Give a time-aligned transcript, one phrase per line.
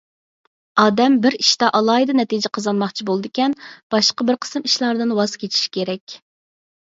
[0.83, 3.55] ئادەم بىر ئىشتا ئالاھىدە نەتىجە قازانماقچى بولىدىكەن،
[3.97, 6.19] باشقا بىر قىسىم ئىشلاردىن ۋاز كېچىشى كېرەك.